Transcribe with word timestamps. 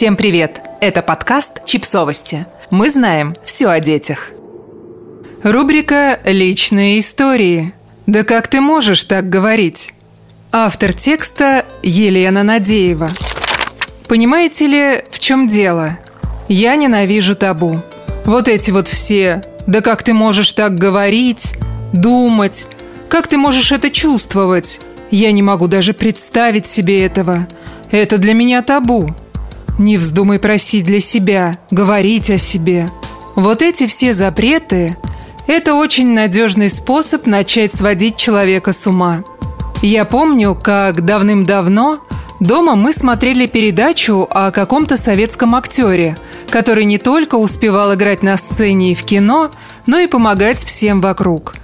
Всем 0.00 0.16
привет! 0.16 0.62
Это 0.80 1.02
подкаст 1.02 1.66
«Чипсовости». 1.66 2.46
Мы 2.70 2.88
знаем 2.88 3.36
все 3.44 3.68
о 3.68 3.80
детях. 3.80 4.30
Рубрика 5.42 6.18
«Личные 6.24 7.00
истории». 7.00 7.74
Да 8.06 8.24
как 8.24 8.48
ты 8.48 8.62
можешь 8.62 9.04
так 9.04 9.28
говорить? 9.28 9.92
Автор 10.52 10.94
текста 10.94 11.66
Елена 11.82 12.42
Надеева. 12.42 13.08
Понимаете 14.08 14.66
ли, 14.68 15.04
в 15.10 15.18
чем 15.18 15.50
дело? 15.50 15.98
Я 16.48 16.76
ненавижу 16.76 17.36
табу. 17.36 17.82
Вот 18.24 18.48
эти 18.48 18.70
вот 18.70 18.88
все 18.88 19.42
«Да 19.66 19.82
как 19.82 20.02
ты 20.02 20.14
можешь 20.14 20.52
так 20.52 20.76
говорить?» 20.76 21.58
«Думать?» 21.92 22.68
«Как 23.10 23.26
ты 23.26 23.36
можешь 23.36 23.70
это 23.70 23.90
чувствовать?» 23.90 24.80
Я 25.10 25.30
не 25.30 25.42
могу 25.42 25.66
даже 25.66 25.92
представить 25.92 26.66
себе 26.66 27.04
этого. 27.04 27.46
Это 27.90 28.16
для 28.16 28.32
меня 28.32 28.62
табу. 28.62 29.14
Не 29.80 29.96
вздумай 29.96 30.38
просить 30.38 30.84
для 30.84 31.00
себя, 31.00 31.52
говорить 31.70 32.30
о 32.30 32.36
себе. 32.36 32.84
Вот 33.34 33.62
эти 33.62 33.86
все 33.86 34.12
запреты– 34.12 34.94
это 35.46 35.74
очень 35.74 36.10
надежный 36.10 36.68
способ 36.68 37.24
начать 37.24 37.74
сводить 37.74 38.16
человека 38.16 38.74
с 38.74 38.86
ума. 38.86 39.24
Я 39.80 40.04
помню, 40.04 40.54
как 40.54 41.06
давным-давно 41.06 41.98
дома 42.40 42.76
мы 42.76 42.92
смотрели 42.92 43.46
передачу 43.46 44.28
о 44.30 44.50
каком-то 44.50 44.98
советском 44.98 45.54
актере, 45.54 46.14
который 46.50 46.84
не 46.84 46.98
только 46.98 47.36
успевал 47.36 47.94
играть 47.94 48.22
на 48.22 48.36
сцене 48.36 48.92
и 48.92 48.94
в 48.94 49.06
кино, 49.06 49.50
но 49.86 49.98
и 49.98 50.06
помогать 50.06 50.62
всем 50.62 51.00
вокруг. 51.00 51.54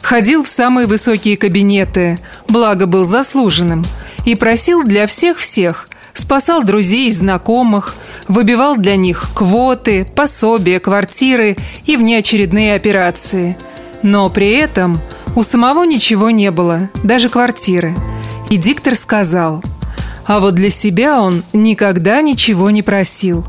Ходил 0.00 0.44
в 0.44 0.48
самые 0.48 0.86
высокие 0.86 1.36
кабинеты, 1.36 2.16
благо 2.48 2.86
был 2.86 3.04
заслуженным, 3.04 3.84
и 4.24 4.34
просил 4.34 4.82
для 4.82 5.06
всех-всех– 5.06 5.88
спасал 6.16 6.64
друзей 6.64 7.08
и 7.08 7.12
знакомых, 7.12 7.94
выбивал 8.28 8.76
для 8.76 8.96
них 8.96 9.28
квоты, 9.34 10.04
пособия, 10.04 10.80
квартиры 10.80 11.56
и 11.84 11.96
внеочередные 11.96 12.74
операции. 12.74 13.56
Но 14.02 14.28
при 14.28 14.52
этом 14.52 14.96
у 15.34 15.42
самого 15.42 15.84
ничего 15.84 16.30
не 16.30 16.50
было, 16.50 16.90
даже 17.04 17.28
квартиры. 17.28 17.94
И 18.50 18.56
диктор 18.56 18.94
сказал, 18.94 19.62
а 20.24 20.40
вот 20.40 20.54
для 20.54 20.70
себя 20.70 21.20
он 21.20 21.44
никогда 21.52 22.20
ничего 22.22 22.70
не 22.70 22.82
просил. 22.82 23.44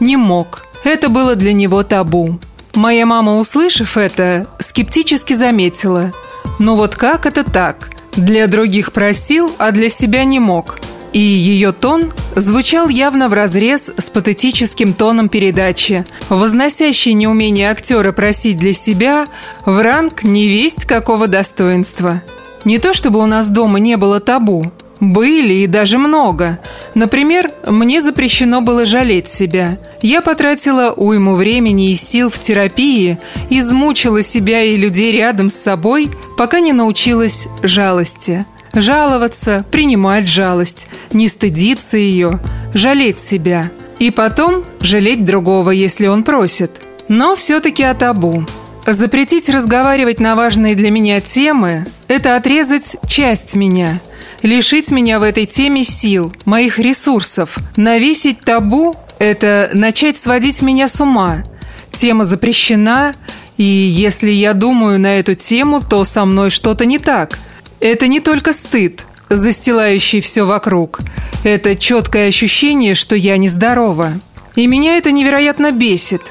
Не 0.00 0.16
мог. 0.16 0.62
Это 0.84 1.08
было 1.08 1.36
для 1.36 1.52
него 1.52 1.82
табу. 1.82 2.38
Моя 2.74 3.04
мама, 3.04 3.38
услышав 3.38 3.96
это, 3.96 4.46
скептически 4.58 5.34
заметила. 5.34 6.10
Ну 6.58 6.76
вот 6.76 6.96
как 6.96 7.26
это 7.26 7.44
так? 7.44 7.90
Для 8.12 8.46
других 8.46 8.92
просил, 8.92 9.50
а 9.58 9.70
для 9.70 9.88
себя 9.88 10.24
не 10.24 10.38
мог– 10.38 10.78
и 11.12 11.20
ее 11.20 11.72
тон 11.72 12.10
звучал 12.36 12.88
явно 12.88 13.28
в 13.28 13.32
разрез 13.32 13.90
с 13.96 14.10
патетическим 14.10 14.92
тоном 14.92 15.28
передачи, 15.28 16.04
возносящий 16.28 17.12
неумение 17.12 17.70
актера 17.70 18.12
просить 18.12 18.56
для 18.56 18.72
себя 18.72 19.24
в 19.64 19.82
ранг 19.82 20.22
невесть 20.22 20.84
какого 20.84 21.28
достоинства. 21.28 22.22
Не 22.64 22.78
то 22.78 22.92
чтобы 22.92 23.18
у 23.18 23.26
нас 23.26 23.48
дома 23.48 23.78
не 23.80 23.96
было 23.96 24.20
табу, 24.20 24.64
были 25.00 25.54
и 25.54 25.66
даже 25.66 25.98
много. 25.98 26.60
Например, 26.94 27.48
мне 27.66 28.00
запрещено 28.00 28.60
было 28.60 28.86
жалеть 28.86 29.28
себя. 29.28 29.78
Я 30.00 30.20
потратила 30.20 30.92
уйму 30.92 31.34
времени 31.34 31.90
и 31.90 31.96
сил 31.96 32.30
в 32.30 32.38
терапии, 32.38 33.18
измучила 33.50 34.22
себя 34.22 34.62
и 34.62 34.76
людей 34.76 35.10
рядом 35.10 35.50
с 35.50 35.56
собой, 35.56 36.08
пока 36.38 36.60
не 36.60 36.72
научилась 36.72 37.48
жалости. 37.64 38.46
Жаловаться, 38.74 39.64
принимать 39.70 40.26
жалость, 40.26 40.86
не 41.12 41.28
стыдиться 41.28 41.98
ее, 41.98 42.40
жалеть 42.72 43.18
себя. 43.18 43.70
И 43.98 44.10
потом 44.10 44.64
жалеть 44.80 45.24
другого, 45.24 45.70
если 45.70 46.06
он 46.06 46.24
просит. 46.24 46.88
Но 47.08 47.36
все-таки 47.36 47.82
о 47.82 47.94
табу. 47.94 48.46
Запретить 48.86 49.48
разговаривать 49.48 50.20
на 50.20 50.34
важные 50.34 50.74
для 50.74 50.90
меня 50.90 51.20
темы– 51.20 51.84
это 52.08 52.34
отрезать 52.34 52.96
часть 53.06 53.54
меня, 53.54 54.00
лишить 54.42 54.90
меня 54.90 55.20
в 55.20 55.22
этой 55.22 55.46
теме 55.46 55.84
сил, 55.84 56.34
моих 56.46 56.78
ресурсов. 56.78 57.56
Навесить 57.76 58.40
табу– 58.40 58.94
это 59.18 59.70
начать 59.74 60.18
сводить 60.18 60.62
меня 60.62 60.88
с 60.88 61.00
ума. 61.00 61.44
Тема 61.92 62.24
запрещена, 62.24 63.12
и 63.56 63.62
если 63.62 64.30
я 64.30 64.54
думаю 64.54 64.98
на 64.98 65.14
эту 65.20 65.36
тему, 65.36 65.80
то 65.80 66.04
со 66.04 66.24
мной 66.24 66.48
что-то 66.48 66.86
не 66.86 66.98
так– 66.98 67.38
это 67.82 68.06
не 68.06 68.20
только 68.20 68.52
стыд, 68.52 69.04
застилающий 69.28 70.20
все 70.20 70.44
вокруг. 70.44 71.00
Это 71.42 71.74
четкое 71.74 72.28
ощущение, 72.28 72.94
что 72.94 73.16
я 73.16 73.36
нездорова. 73.36 74.12
И 74.54 74.66
меня 74.66 74.96
это 74.96 75.10
невероятно 75.10 75.72
бесит. 75.72 76.22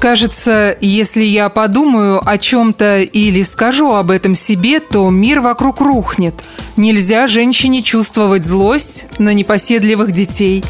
Кажется, 0.00 0.76
если 0.80 1.22
я 1.22 1.48
подумаю 1.48 2.20
о 2.24 2.38
чем-то 2.38 3.02
или 3.02 3.42
скажу 3.42 3.92
об 3.92 4.10
этом 4.10 4.34
себе, 4.34 4.80
то 4.80 5.08
мир 5.10 5.40
вокруг 5.40 5.80
рухнет. 5.80 6.34
Нельзя 6.76 7.26
женщине 7.26 7.82
чувствовать 7.82 8.46
злость 8.46 9.06
на 9.18 9.34
непоседливых 9.34 10.12
детей. 10.12 10.64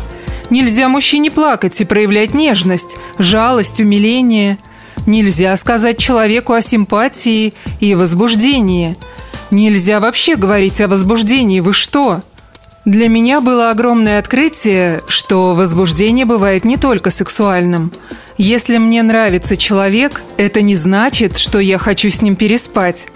Нельзя 0.51 0.89
мужчине 0.89 1.31
плакать 1.31 1.81
и 1.81 1.85
проявлять 1.85 2.35
нежность, 2.35 2.97
жалость, 3.19 3.81
умиление. 3.81 4.59
Нельзя 5.07 5.57
сказать 5.57 5.99
человеку 5.99 6.53
о 6.53 6.63
симпатии 6.63 7.55
и 7.81 7.95
возбуждении– 7.95 8.97
Нельзя 9.51 9.99
вообще 9.99 10.37
говорить 10.37 10.81
о 10.81 10.89
возбуждении, 10.89 11.61
вы 11.61 11.73
что? 11.73 12.21
Для 12.85 13.09
меня 13.09 13.41
было 13.41 13.71
огромное 13.71 14.19
открытие, 14.19 15.03
что 15.09 15.55
возбуждение 15.55 16.27
бывает 16.27 16.65
не 16.65 16.77
только 16.77 17.11
сексуальным. 17.11 17.91
Если 18.37 18.77
мне 18.77 19.03
нравится 19.03 19.57
человек, 19.57 20.23
это 20.37 20.61
не 20.61 20.77
значит, 20.77 21.39
что 21.39 21.61
я 21.61 21.79
хочу 21.79 22.11
с 22.11 22.21
ним 22.21 22.37
переспать. 22.37 23.09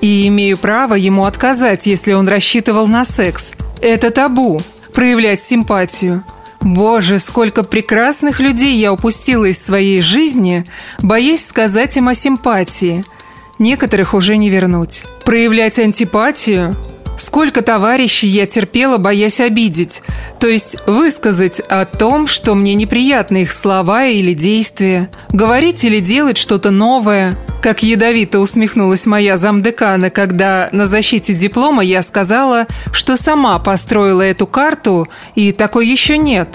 И 0.00 0.28
имею 0.28 0.58
право 0.58 0.94
ему 0.94 1.24
отказать, 1.24 1.86
если 1.86 2.12
он 2.12 2.28
рассчитывал 2.28 2.86
на 2.86 3.04
секс. 3.04 3.52
Это 3.80 4.10
табу– 4.10 4.60
проявлять 4.92 5.42
симпатию. 5.42 6.22
Боже, 6.60 7.18
сколько 7.18 7.62
прекрасных 7.64 8.40
людей 8.40 8.76
я 8.76 8.92
упустила 8.92 9.46
из 9.46 9.62
своей 9.62 10.00
жизни, 10.02 10.64
боясь 11.02 11.46
сказать 11.46 11.96
им 11.96 12.08
о 12.08 12.14
симпатии– 12.14 13.02
Некоторых 13.58 14.14
уже 14.14 14.36
не 14.36 14.50
вернуть. 14.50 15.02
Проявлять 15.24 15.78
антипатию? 15.78 16.70
Сколько 17.18 17.62
товарищей 17.62 18.28
я 18.28 18.46
терпела, 18.46 18.96
боясь 18.96 19.40
обидеть. 19.40 20.02
То 20.38 20.46
есть 20.46 20.76
высказать 20.86 21.58
о 21.58 21.84
том, 21.84 22.28
что 22.28 22.54
мне 22.54 22.74
неприятны 22.74 23.42
их 23.42 23.50
слова 23.50 24.06
или 24.06 24.34
действия. 24.34 25.10
Говорить 25.30 25.82
или 25.82 25.98
делать 25.98 26.38
что-то 26.38 26.70
новое. 26.70 27.32
Как 27.60 27.82
ядовито 27.82 28.38
усмехнулась 28.38 29.04
моя 29.04 29.36
замдекана, 29.36 30.10
когда 30.10 30.68
на 30.70 30.86
защите 30.86 31.34
диплома 31.34 31.82
я 31.82 32.02
сказала, 32.02 32.68
что 32.92 33.16
сама 33.16 33.58
построила 33.58 34.22
эту 34.22 34.46
карту, 34.46 35.08
и 35.34 35.50
такой 35.50 35.88
еще 35.88 36.18
нет. 36.18 36.48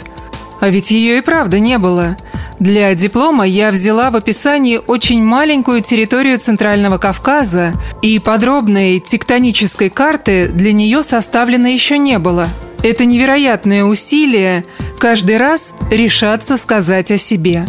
А 0.61 0.69
ведь 0.69 0.91
ее 0.91 1.17
и 1.17 1.21
правда 1.21 1.59
не 1.59 1.77
было. 1.77 2.15
Для 2.63 2.95
диплома 2.95 3.45
я 3.45 3.71
взяла 3.71 4.09
в 4.09 4.15
описании 4.15 4.79
очень 4.87 5.21
маленькую 5.21 5.81
территорию 5.81 6.39
Центрального 6.39 6.97
Кавказа, 6.97 7.73
и 8.01 8.19
подробной 8.19 9.01
тектонической 9.01 9.89
карты 9.89 10.47
для 10.47 10.71
нее 10.71 11.03
составлено 11.03 11.67
еще 11.67 11.97
не 11.97 12.17
было. 12.19 12.47
Это 12.81 13.03
невероятное 13.03 13.83
усилие 13.83 14.63
каждый 14.97 15.35
раз 15.35 15.73
решаться 15.91 16.55
сказать 16.55 17.11
о 17.11 17.17
себе. 17.17 17.65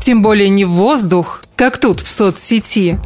Тем 0.00 0.22
более 0.22 0.50
не 0.50 0.64
в 0.64 0.70
воздух, 0.70 1.42
как 1.56 1.78
тут 1.78 1.98
в 2.00 2.06
соцсети, 2.06 3.00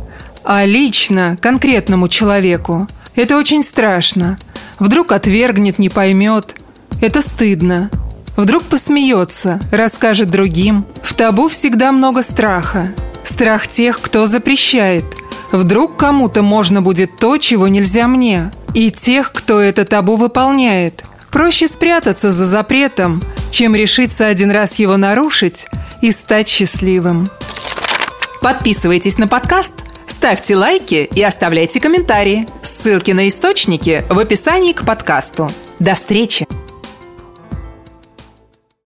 а 0.44 0.66
лично, 0.66 1.38
конкретному 1.40 2.10
человеку. 2.10 2.86
Это 3.14 3.38
очень 3.38 3.64
страшно. 3.64 4.36
Вдруг 4.78 5.12
отвергнет, 5.12 5.78
не 5.78 5.88
поймет. 5.88 6.54
Это 7.00 7.22
стыдно. 7.22 7.88
Вдруг 8.36 8.62
посмеется, 8.64 9.60
расскажет 9.70 10.30
другим. 10.30 10.86
В 11.02 11.14
табу 11.14 11.48
всегда 11.48 11.92
много 11.92 12.22
страха. 12.22 12.92
Страх 13.24 13.68
тех, 13.68 14.00
кто 14.00 14.26
запрещает. 14.26 15.04
Вдруг 15.52 15.96
кому-то 15.96 16.42
можно 16.42 16.80
будет 16.80 17.16
то, 17.16 17.36
чего 17.36 17.68
нельзя 17.68 18.08
мне. 18.08 18.50
И 18.74 18.90
тех, 18.90 19.32
кто 19.32 19.60
это 19.60 19.84
табу 19.84 20.16
выполняет. 20.16 21.04
Проще 21.30 21.68
спрятаться 21.68 22.32
за 22.32 22.46
запретом, 22.46 23.20
чем 23.50 23.74
решиться 23.74 24.26
один 24.26 24.50
раз 24.50 24.76
его 24.76 24.96
нарушить 24.96 25.66
и 26.00 26.10
стать 26.10 26.48
счастливым. 26.48 27.26
Подписывайтесь 28.40 29.18
на 29.18 29.28
подкаст, 29.28 29.72
ставьте 30.06 30.56
лайки 30.56 31.08
и 31.14 31.22
оставляйте 31.22 31.80
комментарии. 31.80 32.46
Ссылки 32.62 33.12
на 33.12 33.28
источники 33.28 34.02
в 34.08 34.18
описании 34.18 34.72
к 34.72 34.84
подкасту. 34.84 35.50
До 35.78 35.94
встречи! 35.94 36.46